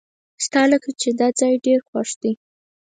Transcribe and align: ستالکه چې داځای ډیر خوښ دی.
ستالکه 0.45 0.91
چې 1.01 1.09
داځای 1.19 1.55
ډیر 1.65 1.79
خوښ 1.87 2.09
دی. 2.21 2.31